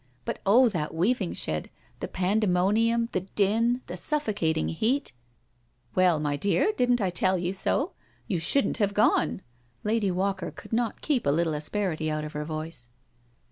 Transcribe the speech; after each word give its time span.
But 0.25 0.39
oh, 0.47 0.67
that 0.69 0.95
weaving 0.95 1.33
shed— 1.33 1.69
the 1.99 2.07
pandemonium— 2.07 3.09
the 3.11 3.19
din— 3.21 3.83
the 3.85 3.95
suffocating 3.95 4.69
heat 4.69 5.13
I 5.13 5.17
""Well, 5.95 6.19
my 6.19 6.35
dear, 6.37 6.73
didn't 6.75 6.99
I 7.01 7.11
tell 7.11 7.37
you 7.37 7.53
so 7.53 7.89
I 7.89 7.89
You 8.25 8.39
shouldn't 8.39 8.77
have 8.77 8.95
gone." 8.95 9.43
Lady 9.83 10.09
Walker 10.09 10.49
could 10.49 10.73
not 10.73 11.01
keep 11.01 11.27
a 11.27 11.29
little 11.29 11.53
asperity 11.53 12.09
out 12.09 12.25
of 12.25 12.31
her 12.33 12.45
voice. 12.45 12.89